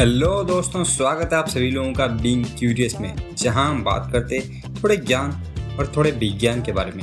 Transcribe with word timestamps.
Hello 0.00 0.28
दोस्तों, 0.44 0.82
स्वागत 0.84 1.32
है 1.32 1.38
आप 1.38 1.48
सभी 1.48 1.70
लोगों 1.70 1.92
का 1.92 2.06
बीइंग 2.22 2.44
क्यूरियस 2.58 2.94
में, 3.00 3.14
जहाँ 3.38 3.66
हम 3.70 3.82
बात 3.84 4.08
करते 4.12 4.38
थोड़े 4.74 4.96
ज्ञान 4.96 5.30
और 5.78 5.92
थोड़े 5.96 6.10
विज्ञान 6.12 6.62
के 6.62 6.72
बारे 6.72 6.92
में। 6.92 7.02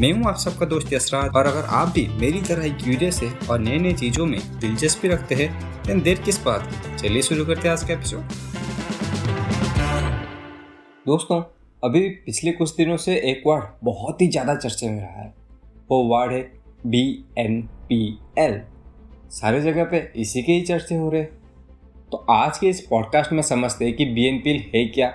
मैं 0.00 0.12
हूँ 0.12 0.28
आप 0.28 0.36
सबका 0.36 0.66
दोस्त 0.66 0.92
यसराज 0.92 1.36
और 1.36 1.46
अगर 1.46 1.64
आप 1.70 1.88
भी 1.94 2.06
मेरी 2.20 2.40
तरह 2.42 2.64
ही 2.64 2.70
क्यूरियस 2.74 3.20
है 3.22 3.30
और 3.50 3.58
नई 3.58 3.78
नई 3.78 3.92
चीज़ों 3.94 4.26
में 4.26 4.40
दिलचस्पी 4.60 5.08
रखते 5.08 5.34
हैं 5.34 6.00
देर 6.02 6.22
किस 6.22 6.42
बात 6.44 6.66
की? 6.66 6.96
चलिए 6.98 7.22
शुरू 7.22 7.44
करते 7.44 7.68
हैं 7.68 7.72
आज 7.72 7.84
का 7.84 7.94
एपिसोड 7.94 8.20
दोस्तों, 11.06 11.42
अभी 11.82 12.08
पिछले 12.26 12.52
कुछ 12.52 12.76
दिनों 12.76 12.96
से 12.96 13.16
एक 13.30 13.42
वर्ड 13.46 13.64
बहुत 13.84 14.22
ही 14.22 14.28
ज़्यादा 14.28 14.54
चर्चे 14.56 14.88
में 14.88 15.00
रहा 15.00 15.22
है। 15.22 15.32
वो 15.90 16.02
वर्ड 16.08 16.32
है 16.32 16.40
बी 16.86 17.08
एन 17.38 17.62
पी 17.88 18.06
एल 18.38 18.60
सारे 19.32 19.60
जगह 19.62 19.84
पे 19.84 20.08
इसी 20.16 20.42
के 20.42 20.52
ही 20.52 20.62
चर्चे 20.62 20.94
हो 20.94 21.10
रहे 21.10 21.20
हैं। 21.20 21.36
तो 22.12 22.26
आज 22.30 22.58
के 22.58 22.66
इस 22.66 22.80
पॉडकास्ट 22.80 23.32
में 23.32 23.42
समझते 23.42 23.84
हैं 23.84 23.96
कि 23.96 24.04
बी 24.04 24.26
एन 24.26 24.38
पी 24.38 24.50
एल 24.50 24.64
है 24.74 24.84
क्या? 24.84 25.08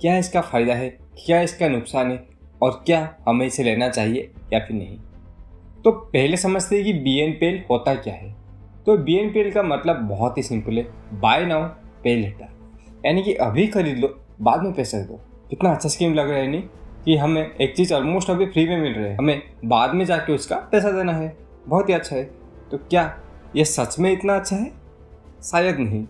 क्या 0.00 0.18
इसका 0.18 0.40
फ़ायदा 0.40 0.74
है? 0.74 0.88
क्या 1.26 1.40
इसका 1.40 1.68
नुकसान 1.68 2.10
है? 2.10 2.28
और 2.62 2.82
क्या 2.86 3.16
हमें 3.28 3.46
इसे 3.46 3.62
लेना 3.62 3.88
चाहिए 3.88 4.32
या 4.52 4.58
फिर 4.58 4.76
नहीं? 4.76 4.98
तो 5.84 5.90
पहले 5.90 6.36
समझते 6.36 6.76
हैं 6.76 6.84
कि 6.84 6.92
बी 6.92 7.18
एन 7.18 7.32
पी 7.32 7.46
एल 7.46 7.64
होता 7.70 7.94
क्या 7.94 8.14
है। 8.14 8.36
तो 8.86 8.96
बी 8.98 9.16
एन 9.16 9.32
पी 9.32 9.40
एल 9.40 9.52
का 9.52 9.62
मतलब 9.62 9.96
बहुत 9.96 10.38
ही 10.38 10.42
सिंपल 10.42 10.78
है। 10.78 10.82
बाय 11.20 11.46
नाउ 11.46 11.62
पे 12.04 12.16
लेटर 12.16 12.48
यानी 13.06 13.22
कि 13.22 13.34
अभी 13.34 13.66
खरीद 13.66 13.98
लो, 13.98 14.20
बाद 14.40 14.62
में 14.62 14.72
पैसे 14.72 14.98
दो। 14.98 15.20
कितना 15.50 15.70
अच्छा 15.70 15.88
स्कीम 15.88 16.14
लग 16.14 16.30
रहा 16.30 16.38
है 16.38 16.48
नहीं 16.48 16.62
कि 17.04 17.16
हमें 17.16 17.54
एक 17.56 17.76
चीज़ 17.76 17.94
ऑलमोस्ट 17.94 18.30
अभी 18.30 18.46
फ्री 18.46 18.68
में 18.68 18.78
मिल 18.78 18.92
रही 18.92 19.04
है। 19.04 19.16
हमें 19.16 19.42
बाद 19.64 19.94
में 19.94 20.04
जाके 20.04 20.32
उसका 20.32 20.56
पैसा 20.56 20.90
देना 20.90 21.12
है। 21.12 21.36
बहुत 21.66 21.88
ही 21.88 21.94
अच्छा 21.94 22.16
है। 22.16 22.24
तो 22.70 22.78
क्या 22.78 23.20
ये 23.56 23.64
सच 23.64 23.98
में 23.98 24.12
इतना 24.12 24.36
अच्छा 24.36 24.56
है? 24.56 24.72
शायद 25.42 25.78
नहीं। 25.78 26.06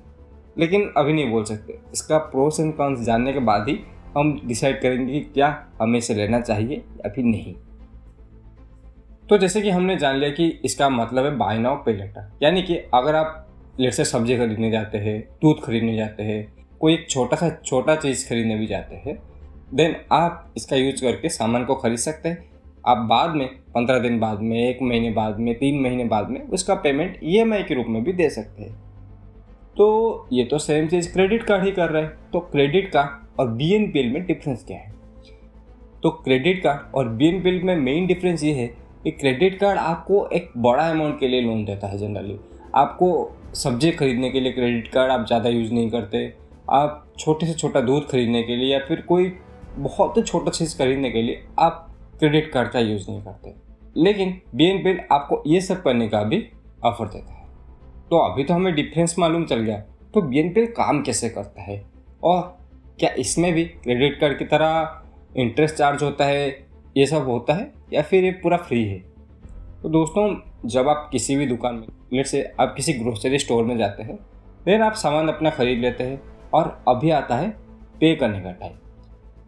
लेकिन 0.58 0.92
अभी 0.96 1.12
नहीं 1.12 1.30
बोल 1.30 1.44
सकते। 1.44 1.78
इसका 1.92 2.18
प्रोस 2.18 2.60
एंड 2.60 2.74
कॉन्स 2.76 3.00
जानने 3.00 3.32
के 3.32 3.38
बाद 3.38 3.68
ही 3.68 3.78
हम 4.16 4.40
डिसाइड 4.44 4.80
करेंगे 4.82 5.12
कि 5.12 5.20
क्या 5.20 5.66
हमें 5.82 5.98
इसे 5.98 6.14
लेना 6.14 6.40
चाहिए 6.40 6.76
या 6.76 7.10
फिर 7.10 7.24
नहीं। 7.24 7.54
तो 9.28 9.38
जैसे 9.38 9.60
कि 9.60 9.70
हमने 9.70 9.96
जान 9.96 10.16
लिया 10.16 10.30
कि 10.30 10.48
इसका 10.64 10.88
मतलब 10.88 11.24
है 11.24 11.36
बाय 11.36 11.58
नाउ 11.58 11.76
पे 11.76 11.92
लेटर 11.92 12.30
यानी 12.42 12.62
कि 12.62 12.76
अगर 12.94 13.14
आप 13.14 13.44
लेट 13.80 13.92
से 13.92 14.04
सब्ज़ी 14.04 14.36
खरीदने 14.36 14.70
जाते 14.70 14.98
हैं, 14.98 15.20
दूध 15.42 15.62
खरीदने 15.64 15.96
जाते 15.96 16.22
हैं, 16.22 16.66
कोई 16.80 16.94
एक 16.94 17.06
छोटा 17.10 17.36
सा 17.36 17.50
छोटा 17.64 17.96
चीज़ 17.96 18.28
खरीदने 18.28 18.56
भी 18.56 18.66
जाते 18.66 18.96
हैं 18.96 19.18
देन 19.74 19.96
आप 20.12 20.52
इसका 20.56 20.76
यूज़ 20.76 21.02
करके 21.02 21.28
सामान 21.28 21.64
को 21.64 21.74
खरीद 21.74 21.98
सकते 21.98 22.28
हैं। 22.28 22.50
आप 22.86 22.98
बाद 22.98 23.34
में, 23.34 23.48
पंद्रह 23.74 23.98
दिन 23.98 24.18
बाद 24.20 24.40
में, 24.40 24.58
एक 24.58 24.78
महीने 24.82 25.10
बाद 25.10 25.38
में, 25.38 25.54
तीन 25.54 25.80
महीने 25.82 26.04
बाद 26.04 26.30
में 26.30 26.40
उसका 26.42 26.74
पेमेंट 26.74 27.18
ईएमआई 27.24 27.62
के 27.62 27.74
रूप 27.74 27.86
में 27.88 28.02
भी 28.04 28.12
दे 28.12 28.30
सकते 28.30 28.62
हैं। 28.62 28.87
तो 29.78 30.26
ये 30.32 30.44
तो 30.44 30.58
सेम 30.58 30.86
चीज़ 30.88 31.12
क्रेडिट 31.12 31.42
कार्ड 31.42 31.64
ही 31.64 31.70
कर 31.72 31.90
रहा 31.90 32.02
है। 32.02 32.08
तो 32.32 32.40
क्रेडिट 32.42 32.90
कार्ड 32.92 33.40
और 33.40 33.48
बी 33.48 33.72
एन 33.74 33.90
पी 33.92 33.98
एल 33.98 34.10
में 34.12 34.24
डिफरेंस 34.26 34.64
क्या 34.64 34.76
है? 34.76 34.92
तो 36.02 36.10
क्रेडिट 36.24 36.62
कार्ड 36.62 36.94
और 36.96 37.08
बी 37.08 37.28
एन 37.28 37.40
पी 37.42 37.48
एल 37.48 37.62
में 37.62 37.76
मेन 37.76 38.06
डिफरेंस 38.06 38.44
ये 38.44 38.52
है 38.54 38.66
कि 39.04 39.10
क्रेडिट 39.12 39.58
कार्ड 39.60 39.78
आपको 39.78 40.26
एक 40.32 40.50
बड़ा 40.56 40.88
अमाउंट 40.90 41.18
के 41.20 41.28
लिए 41.28 41.40
लोन 41.40 41.64
देता 41.64 41.86
है 41.86 41.98
जनरली 41.98 42.38
आपको 42.76 43.10
सब्ज़ी 43.54 43.90
खरीदने 43.92 44.30
के 44.30 44.40
लिए 44.40 44.52
क्रेडिट 44.52 44.88
कार्ड 44.92 45.12
आप 45.12 45.26
ज़्यादा 45.26 45.48
यूज़ 45.48 45.72
नहीं 45.72 45.90
करते। 45.90 46.26
आप 46.70 47.04
छोटे 47.18 47.46
से 47.46 47.52
छोटा 47.54 47.80
दूध 47.80 48.08
खरीदने 48.10 48.42
के 48.42 48.56
लिए 48.56 48.72
या 48.72 48.78
फिर 48.88 49.00
कोई 49.08 49.32
बहुत 49.78 50.26
छोटा 50.26 50.50
चीज़ 50.50 50.76
खरीदने 50.78 51.10
के 51.10 51.22
लिए 51.22 51.42
आप 51.58 51.88
क्रेडिट 52.18 52.52
कार्ड 52.52 52.70
का 52.70 52.80
यूज़ 52.80 53.10
नहीं 53.10 53.22
करते। 53.22 53.54
लेकिन 53.96 54.40
बी 54.54 54.66
एन 54.66 54.82
पी 54.84 54.90
एल 54.90 55.00
आपको 55.12 55.42
ये 55.46 55.60
सब 55.60 55.82
करने 55.82 56.08
का 56.08 56.22
भी 56.24 56.46
ऑफ़र 56.84 57.06
देता 57.06 57.32
है। 57.32 57.37
तो 58.10 58.18
अभी 58.18 58.44
तो 58.44 58.54
हमें 58.54 58.74
डिफरेंस 58.74 59.14
मालूम 59.18 59.44
चल 59.44 59.60
गया 59.60 59.78
तो 60.14 60.20
बी 60.22 60.66
काम 60.66 61.02
कैसे 61.02 61.28
करता 61.28 61.62
है? 61.62 61.82
और 62.24 62.56
क्या 63.00 63.10
इसमें 63.10 63.52
भी 63.52 63.64
क्रेडिट 63.64 64.18
कार्ड 64.20 64.38
की 64.38 64.44
तरह 64.44 65.02
इंटरेस्ट 65.36 65.74
चार्ज 65.74 66.02
होता 66.02 66.24
है, 66.24 66.48
ये 66.96 67.06
सब 67.06 67.28
होता 67.28 67.54
है, 67.54 67.72
या 67.92 68.02
फिर 68.02 68.24
ये 68.24 68.30
पूरा 68.32 68.56
फ्री 68.56 68.84
है? 68.84 68.98
तो 69.82 69.88
दोस्तों, 69.88 70.68
जब 70.68 70.88
आप 70.88 71.08
किसी 71.12 71.36
भी 71.36 71.46
दुकान 71.46 71.74
में 71.74 71.86
लेट 72.12 72.26
से 72.26 72.42
आप 72.60 72.74
किसी 72.76 72.92
ग्रोसरी 72.92 73.38
स्टोर 73.38 73.64
में 73.64 73.76
जाते 73.78 74.02
हैं 74.02 74.16
देन 74.64 74.82
आप 74.82 74.92
सामान 74.92 75.28
अपना 75.28 75.50
ख़रीद 75.50 75.78
लेते 75.78 76.04
हैं 76.04 76.20
और 76.54 76.84
अभी 76.88 77.10
आता 77.10 77.36
है 77.36 77.50
पे 78.00 78.14
करने 78.16 78.40
का 78.40 78.52
टाइम 78.52 78.74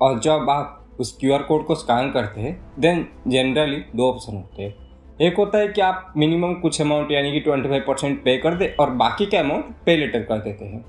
और 0.03 0.21
जब 0.21 0.51
आप 0.51 0.77
उस 1.01 1.17
क्यूआर 1.21 1.43
कोड 1.43 1.67
को 1.67 1.75
स्कैन 1.75 2.11
करते 2.13 2.41
हैं 2.41 2.61
देन 2.79 3.07
जनरली 3.29 3.83
दो 3.97 4.11
ऑप्शन 4.11 4.37
होते 4.37 4.63
हैं. 4.63 4.90
एक 5.23 5.37
होता 5.37 5.59
है 5.59 5.69
कि 5.69 5.81
आप 5.81 6.13
मिनिमम 6.17 6.55
कुछ 6.55 6.81
अमाउंट 6.81 7.11
यानी 7.13 7.33
कि 7.33 7.41
ट्वेंटी 7.41 7.69
फाइव 7.69 7.85
परसेंट 7.89 8.23
पे 8.25 8.37
कर 8.37 8.55
दे 8.55 8.77
और 8.81 8.91
बाकी 8.91 9.27
का 9.27 9.39
अमाउंट 9.39 9.65
पे 9.87 9.97
लेटर 9.97 10.23
कर 10.23 10.39
देते 10.39 10.65
हैं। 10.65 10.85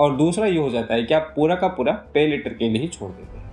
और 0.00 0.16
दूसरा 0.16 0.46
ये 0.46 0.58
हो 0.58 0.70
जाता 0.70 0.94
है 0.94 1.02
कि 1.02 1.14
आप 1.14 1.32
पूरा 1.36 1.54
का 1.54 1.68
पूरा 1.68 1.92
पे 1.92 2.26
लेटर 2.26 2.54
के 2.54 2.68
लिए 2.68 2.82
ही 2.82 2.88
छोड़ 2.88 3.10
देते 3.10 3.38
हैं। 3.38 3.50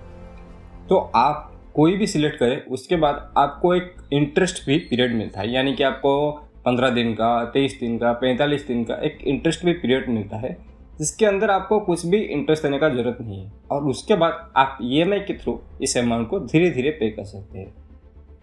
तो 0.88 0.96
आप 1.14 1.62
कोई 1.74 1.96
भी 1.96 2.06
सिलेक्ट 2.06 2.38
करें, 2.38 2.64
उसके 2.64 2.96
बाद 2.96 3.34
आपको 3.36 3.74
एक 3.74 3.94
इंटरेस्ट 4.12 4.66
भी 4.66 4.78
पीरियड 4.78 5.14
मिलता 5.14 5.40
है। 5.40 5.52
यानी 5.52 5.74
कि 5.74 5.82
आपको 5.82 6.30
पंद्रह 6.64 6.90
दिन 6.90 7.14
का, 7.14 7.44
तेईस 7.44 7.78
दिन 7.80 7.98
का, 7.98 8.12
पैंतालीस 8.12 8.66
दिन 8.66 8.84
का 8.84 8.94
एक 8.94 9.18
इंटरेस्ट 9.22 9.64
भी 9.64 9.72
पीरियड 9.72 10.08
मिलता 10.08 10.36
है, 10.36 10.56
जिसके 10.98 11.26
अंदर 11.26 11.50
आपको 11.50 11.80
कुछ 11.80 12.06
भी 12.06 12.18
इंटरेस्ट 12.18 12.62
देने 12.62 12.78
का 12.78 12.88
ज़रूरत 12.88 13.18
नहीं 13.20 13.44
है। 13.44 13.52
और 13.70 13.82
उसके 13.82 14.14
बाद 14.14 14.52
आप 14.56 14.78
ई 14.82 15.04
के 15.04 15.34
थ्रू 15.34 15.60
इस 15.82 15.96
अमाउंट 15.96 16.28
को 16.28 16.40
धीरे 16.40 16.70
धीरे 16.70 16.90
पे 16.90 17.10
कर 17.10 17.24
सकते 17.24 17.58
हैं। 17.58 17.87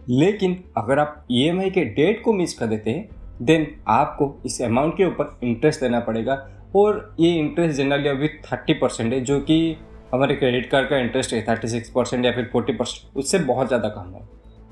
लेकिन 0.08 0.62
अगर 0.76 0.98
आप 0.98 1.24
ई 1.30 1.48
e 1.50 1.70
के 1.70 1.84
डेट 1.84 2.22
को 2.22 2.32
मिस 2.32 2.58
कर 2.58 2.66
देते 2.66 2.90
हैं 2.90 3.08
देन 3.42 3.66
आपको 3.88 4.34
इस 4.46 4.60
अमाउंट 4.62 4.96
के 4.96 5.04
ऊपर 5.04 5.38
इंटरेस्ट 5.42 5.80
देना 5.80 6.00
पड़ेगा 6.00 6.34
और 6.76 7.16
ये 7.20 7.32
इंटरेस्ट 7.34 7.76
जनरली 7.76 8.08
अभी 8.08 8.28
थर्टी 8.28 8.74
परसेंट 8.74 9.12
है, 9.12 9.20
जो 9.20 9.40
कि 9.40 9.76
हमारे 10.14 10.34
क्रेडिट 10.36 10.70
कार्ड 10.70 10.88
का 10.88 10.98
इंटरेस्ट 10.98 11.32
है 11.32 11.42
थर्टी 11.48 11.68
सिक्स 11.68 11.90
परसेंट 11.90 12.24
या 12.24 12.32
फिर 12.32 12.48
फोर्टी 12.52 12.72
परसेंट 12.72 13.16
उससे 13.16 13.38
बहुत 13.40 13.68
ज़्यादा 13.68 13.88
कम 13.88 14.14
है। 14.14 14.22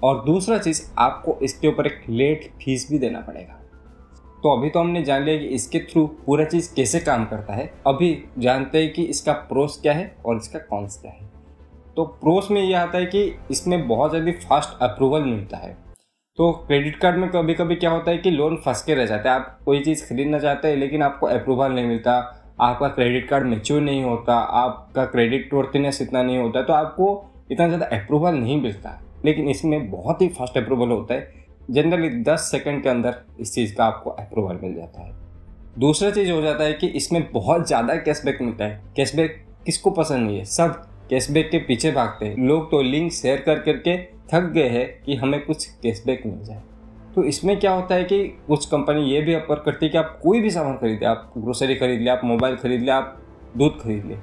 और 0.02 0.24
दूसरा 0.24 0.58
चीज़, 0.58 0.82
आपको 0.98 1.38
इसके 1.42 1.68
ऊपर 1.68 1.86
एक 1.86 2.00
लेट 2.08 2.50
फ़ीस 2.62 2.88
भी 2.90 2.98
देना 2.98 3.20
पड़ेगा। 3.20 3.60
तो 4.42 4.56
अभी 4.56 4.70
तो 4.70 4.80
हमने 4.80 5.02
जान 5.02 5.22
लिया 5.22 5.38
कि 5.38 5.46
इसके 5.46 5.78
थ्रू 5.82 6.06
पूरा 6.26 6.44
चीज़ 6.44 6.74
कैसे 6.74 7.00
काम 7.00 7.24
करता 7.24 7.54
है। 7.54 7.70
अभी 7.86 8.16
जानते 8.38 8.82
हैं 8.82 8.92
कि 8.92 9.04
इसका 9.04 9.32
प्रोस 9.32 9.78
क्या 9.82 9.92
है 9.92 10.14
और 10.26 10.36
इसका 10.36 10.58
कॉन्स 10.60 11.00
क्या 11.00 11.12
है। 11.12 11.33
तो 11.96 12.04
प्रोस 12.04 12.50
में 12.50 12.62
यह 12.62 12.80
आता 12.80 12.98
है 12.98 13.06
कि 13.06 13.22
इसमें 13.50 13.86
बहुत 13.88 14.10
ज़्यादा 14.10 14.32
फास्ट 14.40 14.82
अप्रूवल 14.82 15.22
मिलता 15.22 15.56
है। 15.56 15.72
तो 16.38 16.50
क्रेडिट 16.66 16.96
कार्ड 16.96 17.16
में 17.16 17.28
कभी 17.30 17.54
कभी 17.54 17.74
क्या 17.76 17.90
होता 17.90 18.10
है 18.10 18.18
कि 18.18 18.30
लोन 18.30 18.56
फंस 18.56 18.82
के 18.82 18.94
रह 18.94 19.06
जाता 19.06 19.30
है। 19.30 19.40
आप 19.40 19.58
कोई 19.64 19.80
चीज़ 19.80 20.04
खरीदना 20.04 20.38
चाहते 20.38 20.68
हैं, 20.68 20.76
लेकिन 20.76 21.02
आपको 21.02 21.26
अप्रूवल 21.26 21.72
नहीं 21.72 21.86
मिलता, 21.86 22.12
आपका 22.60 22.88
क्रेडिट 22.88 23.28
कार्ड 23.28 23.46
मेच्योर 23.46 23.80
नहीं 23.80 24.02
होता, 24.04 24.34
आपका 24.34 25.04
क्रेडिट 25.04 25.54
वर्थीनेस 25.54 26.00
इतना 26.02 26.22
नहीं 26.22 26.38
होता 26.38 26.62
तो 26.62 26.72
आपको 26.72 27.24
इतना 27.50 27.66
ज़्यादा 27.66 27.86
अप्रूवल 27.96 28.34
नहीं 28.34 28.60
मिलता। 28.62 29.00
लेकिन 29.24 29.48
इसमें 29.48 29.90
बहुत 29.90 30.22
ही 30.22 30.28
फास्ट 30.28 30.58
अप्रूवल 30.58 30.88
होता 30.88 31.14
है। 31.14 31.42
जनरली 31.70 32.08
दस 32.22 32.48
सेकेंड 32.50 32.82
के 32.82 32.88
अंदर 32.88 33.20
इस 33.40 33.54
चीज़ 33.54 33.74
का 33.76 33.84
आपको 33.84 34.10
अप्रूवल 34.10 34.58
मिल 34.62 34.74
जाता 34.74 35.02
है। 35.02 35.12
दूसरा 35.78 36.10
चीज़ 36.10 36.30
हो 36.32 36.40
जाता 36.42 36.64
है 36.64 36.72
कि 36.72 36.86
इसमें 36.88 37.30
बहुत 37.32 37.66
ज़्यादा 37.66 37.94
कैशबैक 37.98 38.42
मिलता 38.42 38.64
है। 38.64 38.82
कैशबैक 38.96 39.40
किसको 39.66 39.90
पसंद 39.90 40.26
नहीं 40.26 40.38
है? 40.38 40.44
सब 40.44 40.82
कैशबैक 41.10 41.50
के 41.50 41.58
पीछे 41.58 41.90
भागते 41.92 42.26
हैं। 42.26 42.36
लोग 42.38 42.70
तो 42.70 42.80
लिंक 42.82 43.12
शेयर 43.12 43.40
कर 43.40 43.58
करके 43.58 43.96
थक 44.28 44.50
गए 44.52 44.68
हैं 44.68 44.86
कि 45.02 45.14
हमें 45.14 45.44
कुछ 45.46 45.64
कैशबैक 45.82 46.22
मिल 46.26 46.44
जाए। 46.44 46.62
तो 47.14 47.24
इसमें 47.24 47.58
क्या 47.60 47.72
होता 47.72 47.94
है 47.94 48.04
कि 48.04 48.24
कुछ 48.46 48.66
कंपनी 48.66 49.02
ये 49.04 49.20
भी 49.20 49.34
अपर 49.34 49.58
करती 49.60 49.86
है 49.86 49.92
कि 49.92 49.98
आप 49.98 50.18
कोई 50.22 50.40
भी 50.40 50.50
सामान 50.50 50.76
खरीदे। 50.76 51.06
आप 51.06 51.32
ग्रोसरी 51.38 51.74
खरीद 51.74 52.00
लें 52.00 52.10
आप 52.12 52.20
मोबाइल 52.24 52.56
खरीद 52.56 52.80
लें 52.80 52.92
आप 52.92 53.18
दूध 53.56 53.80
खरीद 53.82 54.04
लें 54.04 54.18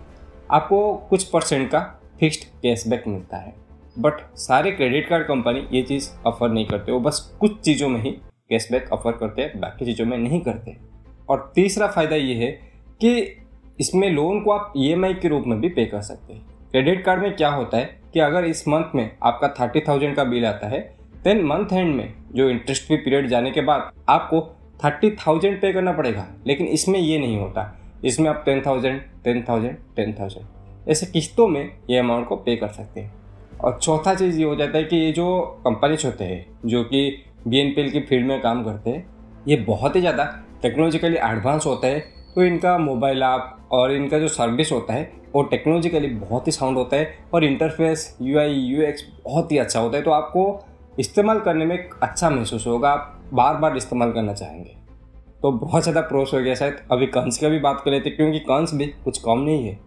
आपको 0.52 0.94
कुछ 1.10 1.24
परसेंट 1.24 1.70
का 1.72 1.80
फिक्स्ड 2.20 2.44
कैशबैक 2.62 3.04
मिलता 3.08 3.38
है। 3.38 3.54
बट 4.00 4.22
सारे 4.38 4.72
क्रेडिट 4.72 5.08
कार्ड 5.10 5.28
कंपनी 5.28 5.68
ये 5.72 5.82
चीज़ 5.82 6.10
ऑफ़र 6.26 6.50
नहीं 6.50 6.66
करते। 6.66 6.92
वो 6.92 7.00
बस 7.00 7.20
कुछ 7.40 7.60
चीज़ों 7.60 7.90
में 7.90 8.02
ही 8.02 8.12
कैशबैक 8.50 8.92
ऑफ़र 8.94 9.12
करते 9.12 9.42
हैं, 9.42 9.60
बाकी 9.60 9.86
चीज़ों 9.86 10.06
में 10.06 10.18
नहीं 10.18 10.42
करते। 10.42 10.78
और 11.30 11.52
तीसरा 11.56 11.88
फ़ायदा 11.88 12.16
ये 12.16 12.34
है 12.36 12.52
कि 13.02 13.38
इसमें 13.80 14.10
लोन 14.10 14.42
को 14.42 14.52
आप 14.52 14.74
ईएमआई 14.78 15.14
के 15.14 15.28
रूप 15.28 15.44
में 15.48 15.60
भी 15.62 15.70
पे 15.70 15.86
कर 15.86 16.02
सकते 16.02 16.34
हैं। 16.34 16.46
क्रेडिट 16.72 17.04
कार्ड 17.06 17.22
में 17.22 17.36
क्या 17.36 17.50
होता 17.50 17.78
है 17.78 17.86
कि 18.14 18.20
अगर 18.20 18.46
इस 18.46 18.68
मंथ 18.68 18.94
में 18.96 19.10
आपका 19.24 19.48
थर्टी 19.60 19.80
थाउज़ेंड 19.80 20.16
का 20.16 20.24
बिल 20.24 20.46
आता 20.46 20.68
है 20.68 20.80
देन 21.24 21.44
मंथ 21.46 21.74
एंड 21.74 21.96
में 21.96 22.14
जो 22.36 22.50
इंटरेस्ट 22.50 22.86
फ्री 22.88 22.98
पीरियड 22.98 23.28
जाने 23.30 23.52
के 23.52 23.62
बाद 23.62 23.92
आपको 24.10 24.40
थर्टी 24.84 25.10
थाउज़ेंड 25.18 25.60
पे 25.62 25.72
करना 25.74 25.92
पड़ेगा। 25.92 26.26
लेकिन 26.48 26.68
इसमें 26.68 27.00
ये 27.00 27.18
नहीं 27.20 27.40
होता। 27.40 27.66
इसमें 28.06 28.30
आप 28.30 28.42
ten 28.46 28.62
thousand 28.66 29.02
ten 29.24 29.44
thousand 29.50 29.76
ten 29.96 30.14
thousand 30.20 30.90
ऐसे 30.90 31.06
किस्तों 31.06 31.48
में 31.48 31.62
ये 31.90 31.98
अमाउंट 31.98 32.28
को 32.28 32.36
पे 32.36 32.56
कर 32.56 32.68
सकते 32.70 33.02
हैं। 33.02 33.14
और 33.60 33.78
चौथा 33.80 34.14
चीज़ 34.16 34.40
ये 34.40 34.46
हो 34.46 34.56
जाता 34.56 34.78
है 34.78 34.84
कि 34.84 34.96
ये 34.96 35.12
जो 35.12 35.42
कंपनीज़ 35.66 36.06
होते 36.06 36.24
हैं, 36.24 36.46
जो 36.66 36.84
कि 36.84 37.24
बी 37.48 37.60
एन 37.60 37.74
पी 37.74 37.82
एल 37.82 37.92
की 37.92 38.00
फ़ील्ड 38.00 38.28
में 38.28 38.42
काम 38.42 38.64
करते 38.64 38.90
हैं, 38.90 39.06
ये 39.48 39.56
बहुत 39.68 39.96
ही 39.96 40.02
ज़्यादा 40.02 40.26
टेक्नोलॉजिकली 40.62 41.18
एडवांस 41.18 41.66
होता 41.66 41.88
है। 41.88 42.04
तो 42.36 42.44
इनका 42.44 42.78
मोबाइल 42.78 43.24
ऐप 43.24 43.70
और 43.72 43.92
इनका 43.92 44.20
जो 44.20 44.28
सर्विस 44.28 44.72
होता 44.72 44.94
है, 44.94 45.12
वो 45.34 45.42
टेक्नोलॉजिकली 45.44 46.08
बहुत 46.08 46.48
ही 46.48 46.52
साउंड 46.52 46.78
होता 46.78 46.98
है 46.98 47.14
और 47.34 47.44
interface 47.44 48.18
U 48.22 48.40
I 48.40 48.54
U 48.54 48.82
X 48.82 49.06
बहुत 49.26 49.52
ही 49.52 49.58
अच्छा 49.58 49.80
होता 49.80 49.98
है। 49.98 50.04
तो 50.04 50.12
आपको 50.12 50.44
इस्तेमाल 51.00 51.40
करने 51.40 51.66
में 51.66 51.78
अच्छा 51.78 52.30
महसूस 52.30 52.68
होगा, 52.68 52.90
आप 52.90 53.30
बार 53.34 53.56
बार 53.56 53.78
इस्तेमाल 53.78 54.12
करना 54.12 54.34
चाहेंगे। 54.34 54.76
तो 55.42 55.52
बहुत 55.52 55.84
ज़्यादा 55.84 56.02
प्रोस 56.02 56.34
हो 56.34 56.40
गया 56.40 56.56
शायद। 56.56 56.78
अभी 56.92 57.06
कंस 57.08 57.38
का 57.38 57.50
भी 57.50 57.60
बात 57.60 57.82
कर 57.86 57.92
लेते 57.92 58.10
क्योंकि 58.10 58.40
कंस 58.40 58.74
भी 58.74 58.86
कुछ 59.04 59.18
कम 59.18 59.40
नहीं 59.40 59.68
है। 59.68 59.80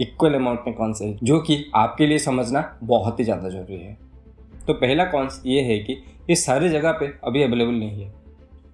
इक्वल 0.00 0.34
अमाउंट 0.34 0.60
में 0.66 0.74
कौन 0.74 0.94
है, 1.02 1.16
जो 1.22 1.38
कि 1.40 1.64
आपके 1.74 2.06
लिए 2.06 2.18
समझना 2.18 2.78
बहुत 2.82 3.20
ही 3.20 3.24
ज़्यादा 3.24 3.48
ज़रूरी 3.48 3.80
है। 3.80 3.96
तो 4.66 4.72
पहला 4.72 5.04
कॉन्स 5.04 5.42
ये 5.46 5.62
है 5.62 5.78
कि 5.78 5.92
ये 6.30 6.36
सारी 6.36 6.68
जगह 6.68 6.92
पे 6.92 7.12
अभी 7.24 7.42
अवेलेबल 7.42 7.72
नहीं 7.72 8.02
है। 8.02 8.12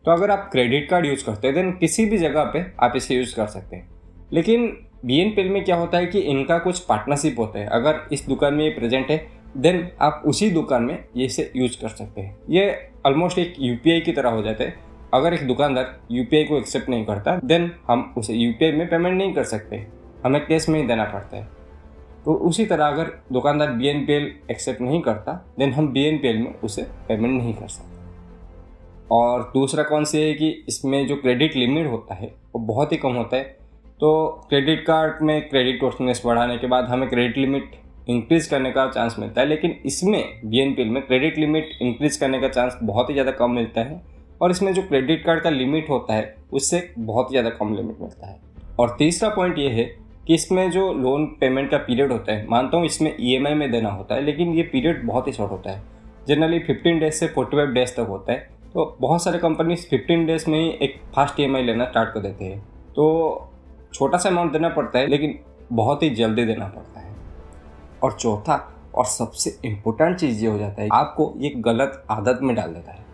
तो 0.05 0.11
अगर 0.11 0.31
आप 0.31 0.49
क्रेडिट 0.53 0.89
कार्ड 0.89 1.07
यूज़ 1.07 1.25
करते 1.25 1.47
हैं 1.47 1.55
देन 1.55 1.71
किसी 1.73 2.05
भी 2.07 2.19
जगह 2.19 2.45
पे 2.45 2.65
आप 2.81 2.93
इसे 2.97 3.15
यूज़ 3.15 3.35
कर 3.37 3.47
सकते 3.47 3.77
हैं। 3.77 3.89
लेकिन 4.33 4.67
बी 5.07 5.19
एन 5.19 5.31
पेल 5.31 5.49
में 5.49 5.65
क्या 5.65 5.77
होता 5.77 5.99
है 5.99 6.07
कि 6.07 6.19
इनका 6.19 6.59
कुछ 6.59 6.79
पार्टनरशिप 6.79 7.39
होता 7.39 7.59
है। 7.59 7.67
अगर 7.67 8.01
इस 8.13 8.27
दुकान 8.27 8.55
में 8.55 8.65
ये 8.65 8.71
प्रेजेंट 8.71 9.11
है 9.11 9.27
देन 9.57 9.89
आप 10.01 10.23
उसी 10.27 10.51
दुकान 10.51 10.83
में 10.83 11.05
ये 11.17 11.25
इसे 11.25 11.51
यूज़ 11.57 11.81
कर 11.81 11.89
सकते 11.89 12.21
हैं। 12.21 12.37
ये 12.51 12.91
ऑलमोस्ट 13.07 13.39
एक 13.39 13.55
यूपीआई 13.59 14.01
की 14.01 14.13
तरह 14.13 14.31
हो 14.31 14.43
जाता 14.43 14.65
है। 14.65 14.77
अगर 15.15 15.35
एक 15.35 15.47
दुकानदार 15.47 15.99
यूपीआई 16.11 16.45
को 16.45 16.59
एक्सेप्ट 16.59 16.89
नहीं 16.89 17.05
करता 17.05 17.39
देन 17.45 17.71
हम 17.87 18.15
उसे 18.19 18.35
यूपीआई 18.35 18.73
में 18.73 18.87
पेमेंट 18.89 19.17
नहीं 19.19 19.35
कर 19.35 19.45
सकते। 19.45 19.87
हमें 20.25 20.47
कैश 20.47 20.69
में 20.69 20.81
ही 20.81 20.87
देना 20.87 21.05
पड़ता 21.05 21.37
है। 21.37 21.49
तो 22.25 22.35
उसी 22.35 22.67
तरह 22.67 22.87
अगर 22.87 23.13
दुकानदार 23.33 23.71
B 23.71 23.89
N 23.89 24.07
P 24.07 24.13
L 24.13 24.33
accept 24.51 24.81
नहीं 24.81 25.01
करता 25.01 25.55
देन 25.59 25.73
हम 25.73 25.93
बी 25.93 26.05
एन 26.05 26.19
पी 26.19 26.29
एल 26.29 26.39
में 26.39 26.55
उसे 26.55 26.83
पेमेंट 27.09 27.35
नहीं 27.35 27.55
कर 27.55 27.69
सकते। 27.69 27.94
और 29.13 29.51
दूसरा 29.55 29.83
कौन 29.83 30.05
से 30.05 30.25
है 30.25 30.35
कि 30.35 30.49
इसमें 30.69 31.07
जो 31.07 31.17
क्रेडिट 31.17 31.57
लिमिट 31.57 31.87
होता 31.87 32.15
है, 32.15 32.35
वो 32.55 32.61
बहुत 32.65 32.93
ही 32.93 32.97
कम 32.97 33.13
होता 33.13 33.37
है। 33.37 33.43
तो 34.01 34.27
क्रेडिट 34.49 34.85
कार्ड 34.87 35.23
में 35.23 35.49
क्रेडिट 35.49 35.83
वर्सनेस 35.83 36.23
बढ़ाने 36.27 36.57
के 36.59 36.67
बाद 36.67 36.85
हमें 36.85 37.09
क्रेडिट 37.09 37.39
लिमिट 37.39 37.71
इंक्रीज 38.09 38.47
करने 38.47 38.71
का 38.73 38.87
चांस 38.89 39.17
मिलता 39.19 39.41
है, 39.41 39.47
लेकिन 39.47 39.77
इसमें 39.87 40.41
बी 40.45 40.59
एन 40.59 40.75
में 40.89 41.03
क्रेडिट 41.03 41.39
लिमिट 41.39 41.71
इंक्रीज 41.83 42.17
करने 42.17 42.41
का 42.41 42.49
चांस 42.49 42.79
बहुत 42.83 43.11
ही 43.11 43.15
ज़्यादा 43.15 43.31
कम 43.33 43.51
मिलता 43.51 43.81
है 43.81 44.03
और 44.41 44.51
इसमें 44.51 44.73
जो 44.75 44.83
क्रेडिट 44.83 45.25
कार्ड 45.25 45.43
का 45.43 45.51
लिमिट 45.51 45.91
होता 45.91 46.15
है, 46.15 46.35
उससे 46.53 46.89
बहुत 46.99 47.31
ज़्यादा 47.31 47.51
कम 47.51 47.75
लिमिट 47.75 48.01
मिलता 48.01 48.27
है। 48.27 48.39
और 48.81 48.95
तीसरा 48.99 49.29
पॉइंट 49.29 49.59
ये 49.59 49.69
है 49.71 49.85
कि 50.27 50.35
इसमें 50.35 50.71
जो 50.71 50.93
लोन 50.93 51.27
पेमेंट 51.41 51.71
का 51.71 51.79
पीरियड 51.79 52.13
होता 52.13 52.33
है, 52.33 52.47
मानता 52.49 52.77
हूँ 52.77 52.87
इसमें 52.87 53.11
ई 53.11 53.37
e 53.37 53.55
में 53.55 53.71
देना 53.73 53.91
होता 53.91 54.15
है, 54.15 54.23
लेकिन 54.23 54.55
ये 54.55 54.63
पीरियड 54.63 55.07
बहुत 55.07 55.27
ही 55.27 55.33
शॉर्ट 55.33 55.51
होता 55.51 55.71
है। 55.71 55.83
जनरली 56.29 56.59
फिफ्टीन 56.59 56.99
डेज़ 56.99 57.15
से 57.15 57.27
फोर्टी 57.27 57.57
फाइव 57.57 57.71
डेज़ 57.71 57.95
तक 57.95 58.07
होता 58.09 58.33
है। 58.33 58.49
तो 58.75 58.97
बहुत 59.01 59.25
सारे 59.25 59.39
कंपनीज़ 59.39 59.87
फिफ्टीन 59.87 60.27
डेज़ 60.27 60.51
में 60.51 60.59
ही 60.61 60.71
एक 60.71 61.01
फास्ट 61.15 61.41
ई 61.41 61.47
लेना 61.47 61.85
स्टार्ट 61.85 62.15
कर 62.15 62.21
देते 62.21 62.45
हैं। 62.45 62.59
तो 62.97 63.05
छोटा 63.95 64.19
सा 64.19 64.29
अमाउंट 64.29 64.53
देना 64.53 64.69
पड़ता 64.69 64.99
है, 64.99 65.07
लेकिन 65.07 65.39
बहुत 65.73 66.03
ही 66.03 66.11
जल्दी 66.11 66.45
देना 66.45 66.67
पड़ता 66.67 67.01
है। 67.01 67.17
और 68.03 68.13
चौथा, 68.13 68.75
और 68.95 69.05
सबसे 69.05 69.59
इम्पोर्टेंट 69.65 70.19
चीज़ 70.19 70.45
ये 70.45 70.51
हो 70.51 70.59
जाता 70.59 70.83
है 70.83 70.89
आपको 70.93 71.35
ये 71.37 71.51
गलत 71.51 72.05
आदत 72.11 72.39
में 72.43 72.57
डाल 72.57 72.75
देता 72.75 72.93
है। 72.93 73.05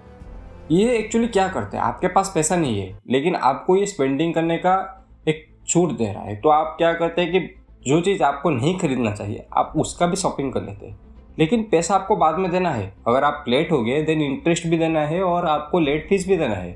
ये 0.70 0.98
एक्चुअली 0.98 1.28
क्या 1.28 1.48
करते 1.48 1.76
हैं? 1.76 1.84
आपके 1.84 2.08
पास 2.08 2.32
पैसा 2.34 2.56
नहीं 2.56 2.80
है, 2.80 2.98
लेकिन 3.10 3.36
आपको 3.36 3.76
ये 3.76 3.86
स्पेंडिंग 3.86 4.34
करने 4.34 4.58
का 4.58 5.06
एक 5.28 5.46
छूट 5.68 5.92
दे 5.92 6.12
रहा 6.12 6.22
है। 6.22 6.36
तो 6.36 6.48
आप 6.48 6.74
क्या 6.78 6.92
करते 6.92 7.22
हैं 7.22 7.32
कि 7.32 7.40
जो 7.86 8.00
चीज़ 8.00 8.22
आपको 8.22 8.50
नहीं 8.50 8.78
खरीदना 8.78 9.14
चाहिए, 9.14 9.46
आप 9.56 9.72
उसका 9.76 10.06
भी 10.06 10.16
शॉपिंग 10.16 10.52
कर 10.52 10.62
लेते 10.62 10.86
हैं। 10.86 10.98
लेकिन 11.40 11.62
पैसा 11.62 11.94
आपको 11.94 12.16
बाद 12.16 12.38
में 12.38 12.50
देना 12.50 12.70
है। 12.70 12.94
अगर 13.08 13.24
आप 13.24 13.44
लेट 13.48 13.72
हो 13.72 13.82
गए 13.82 14.02
देन 14.02 14.22
इंटरेस्ट 14.22 14.66
भी 14.66 14.78
देना 14.78 15.00
है 15.00 15.22
और 15.22 15.46
आपको 15.46 15.80
लेट 15.80 16.08
फ़ीस 16.08 16.28
भी 16.28 16.36
देना 16.36 16.54
है। 16.54 16.72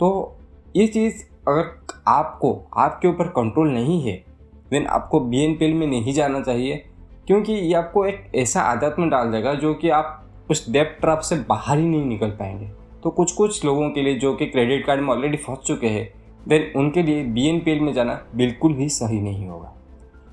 तो 0.00 0.36
ये 0.76 0.86
चीज़ 0.86 1.24
अगर 1.48 1.86
आपको, 2.08 2.62
आपके 2.76 3.08
ऊपर 3.08 3.24
कंट्रोल 3.24 3.68
नहीं 3.68 4.02
है 4.02 4.24
देन 4.70 4.86
आपको 4.86 5.20
बी 5.20 5.74
में 5.74 5.86
नहीं 5.86 6.12
जाना 6.12 6.40
चाहिए। 6.40 6.84
क्योंकि 7.26 7.52
ये 7.52 7.74
आपको 7.74 8.06
एक 8.06 8.32
ऐसा 8.34 8.60
आदत 8.60 8.96
में 8.98 9.10
डाल 9.10 9.32
देगा 9.32 9.54
जो 9.54 9.74
कि 9.74 9.88
आप 9.88 10.24
उस 10.50 10.70
डेप 10.70 10.96
ट्रैप 11.00 11.18
से 11.18 11.36
बाहर 11.36 11.78
ही 11.78 11.86
नहीं 11.86 12.04
निकल 12.04 12.30
पाएँगे। 12.30 12.66
तो 13.02 13.10
कुछ 13.10 13.32
कुछ 13.32 13.64
लोगों 13.64 13.90
के 13.90 14.02
लिए 14.02 14.14
जो 14.14 14.34
कि 14.34 14.46
क्रेडिट 14.46 14.86
कार्ड 14.86 15.00
में 15.00 15.08
ऑलरेडी 15.08 15.36
फंस 15.36 15.58
चुके 15.58 15.86
हैं 15.86 16.12
देन 16.48 16.72
उनके 16.76 17.02
लिए 17.02 17.22
बी 17.24 17.48
एन 17.48 17.60
पी 17.60 17.70
एल 17.70 17.80
में 17.80 17.92
जाना 17.92 18.22
बिल्कुल 18.34 18.72
भी 18.72 18.88
सही 18.88 19.20
नहीं 19.20 19.48
होगा। 19.48 19.74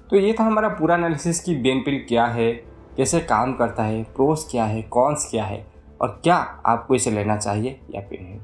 तो 0.10 0.18
ये 0.18 0.36
था 0.40 0.44
हमारा 0.44 0.70
पूरा 0.70 0.96
एनालिसिस 0.96 1.40
कि 1.40 1.56
बी 1.56 1.70
एन 1.70 1.80
पी 1.80 1.92
एल 1.92 2.06
क्या 2.08 2.26
है 2.26 2.75
कैसे 2.98 3.20
काम 3.22 3.54
करता 3.54 3.84
है 3.84 4.04
प्रोस 4.16 4.48
क्या 4.52 4.66
है 4.66 4.82
कॉन्स 4.90 5.28
क्या 5.32 5.46
है 5.46 5.66
और 6.02 6.20
क्या 6.24 6.36
आपको 6.66 6.96
इसे 6.96 7.12
लेना 7.12 7.38
चाहिए 7.38 7.80
या 7.96 8.02
फिर 8.02 8.22
नहीं। 8.22 8.40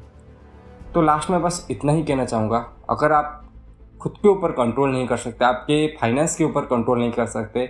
तो 0.94 1.02
लास्ट 1.02 1.30
में 1.30 1.42
बस 1.42 1.66
इतना 1.72 1.92
ही 1.92 2.04
कहना 2.04 2.26
चाहूँगा। 2.26 2.66
अगर 2.90 3.12
आप 3.12 3.38
खुद 4.02 4.14
के 4.14 4.28
ऊपर 4.28 4.52
कंट्रोल 4.52 4.92
नहीं 4.92 5.08
कर 5.08 5.18
सकते, 5.18 5.46
आपके 5.46 5.88
फाइनेंस 5.98 6.36
के 6.36 6.44
ऊपर 6.44 6.66
कंट्रोल 6.66 7.00
नहीं 7.00 7.12
कर 7.12 7.26
सकते 7.28 7.66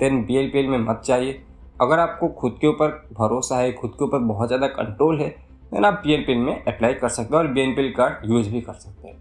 then 0.00 0.22
B 0.24 0.36
L 0.36 0.48
P 0.50 0.58
L 0.58 0.68
में 0.68 0.78
मत 0.80 1.02
जाइए। 1.06 1.42
अगर 1.80 1.98
आपको 1.98 2.28
खुद 2.30 2.56
के 2.60 2.66
ऊपर 2.66 2.88
भरोसा 3.12 3.56
है, 3.56 3.72
खुद 3.72 3.90
के 3.90 4.04
ऊपर 4.04 4.18
बहुत 4.20 4.48
ज़्यादा 4.48 4.66
कंट्रोल 4.68 5.20
है 5.20 5.28
देन 5.72 5.84
आप 5.84 6.00
बी 6.04 6.12
एल 6.12 6.24
पी 6.26 6.32
एल 6.32 6.38
में 6.38 6.64
अप्लाई 6.64 6.94
कर 6.94 7.08
सकते 7.08 7.36
हैं 7.36 7.42
और 7.42 7.48
B 7.48 7.60
N 7.60 7.74
P 7.74 7.82
L 7.82 7.92
card 7.92 8.30
use 8.30 8.50
भी 8.50 8.60
कर 8.60 8.72
सकते 8.74 9.08
हैं। 9.08 9.16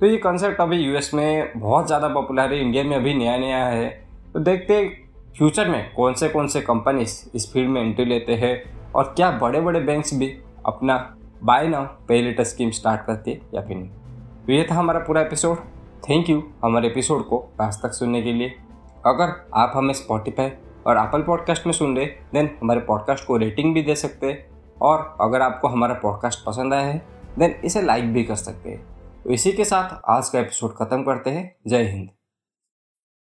तो 0.00 0.06
ये 0.06 0.16
कंसेप्ट 0.18 0.60
अभी 0.60 0.76
यूएस 0.76 1.12
में 1.14 1.52
बहुत 1.56 1.86
ज़्यादा 1.86 2.08
पॉपुलर 2.08 2.52
है 2.52 2.60
इंडिया 2.60 2.84
में 2.84 2.96
अभी 2.96 3.14
नया 3.14 3.36
नया 3.38 3.64
है। 3.66 3.88
तो 4.34 4.40
देखते 4.40 4.84
फ्यूचर 5.38 5.68
में 5.68 5.94
कौन 5.94 6.14
से 6.14 6.28
कौन 6.28 6.46
से 6.46 6.60
कंपनीज़ 6.60 7.30
इस 7.34 7.52
फ़ील्ड 7.52 7.70
में 7.70 7.80
एंट्री 7.82 8.04
लेते 8.04 8.34
हैं 8.34 8.92
और 8.92 9.12
क्या 9.16 9.30
बड़े 9.30 9.60
बड़े 9.60 9.80
बैंक्स 9.80 10.14
भी 10.14 10.32
अपना 10.66 10.96
buy 11.44 11.68
now 11.68 11.84
pay 12.08 12.20
later 12.22 12.44
scheme 12.44 12.70
start 12.70 13.06
करते 13.06 13.30
हैं 13.30 13.40
या 13.54 13.62
फिर 13.62 13.76
नहीं। 13.76 13.88
तो 14.46 14.52
ये 14.52 14.66
था 14.70 14.74
हमारा 14.74 15.00
पूरा 15.00 15.20
एपिसोड 15.20 15.56
थैंक 16.08 16.30
यू 16.30 16.42
हमारे 16.64 16.88
एपिसोड 16.88 17.24
को 17.28 17.38
लास्ट 17.60 17.82
तक 17.82 17.92
सुनने 17.92 18.22
के 18.22 18.32
लिए। 18.32 18.54
अगर 19.06 19.34
आप 19.54 19.72
हमें 19.74 19.94
स्पॉटिफाई 19.94 20.50
और 20.86 20.98
एप्पल 20.98 21.22
पॉडकास्ट 21.22 21.66
में 21.66 21.72
सुन 21.72 21.96
रहे 21.96 22.06
देन 22.06 22.50
हमारे 22.62 22.80
पॉडकास्ट 22.80 23.26
को 23.26 23.36
रेटिंग 23.36 23.74
भी 23.74 23.82
दे 23.82 23.94
सकते 23.94 24.26
हैं। 24.26 24.48
और 24.82 25.16
अगर 25.20 25.42
आपको 25.42 25.68
हमारा 25.68 25.94
पॉडकास्ट 25.94 26.44
पसंद 26.46 26.74
आया 26.74 26.86
है 26.86 27.02
देन 27.38 27.60
इसे 27.64 27.82
लाइक 27.82 28.12
भी 28.12 28.24
कर 28.24 28.34
सकते 28.34 28.70
हैं। 28.70 28.86
तो 29.24 29.30
इसी 29.30 29.52
के 29.52 29.64
साथ 29.64 30.00
आज 30.08 30.28
का 30.28 30.38
एपिसोड 30.38 30.74
खत्म 30.76 31.02
करते 31.02 31.30
हैं। 31.30 31.54
जय 31.66 31.82
हिंद। 31.82 32.19